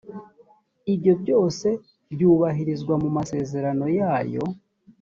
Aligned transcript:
ibyo 0.93 1.13
byose 1.21 1.67
byubahirizwa 2.13 2.93
mu 3.03 3.09
masezerano 3.17 3.85
yayo 3.99 4.43